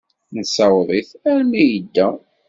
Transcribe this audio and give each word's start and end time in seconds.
Nessaweḍ-it 0.35 1.09
armi 1.31 1.57
ay 1.61 1.67
yedda. 1.73 2.07